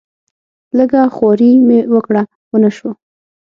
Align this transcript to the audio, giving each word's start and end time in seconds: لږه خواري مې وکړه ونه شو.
لږه 0.77 1.01
خواري 1.15 1.51
مې 1.67 1.79
وکړه 1.93 2.21
ونه 2.51 2.69
شو. 2.77 2.89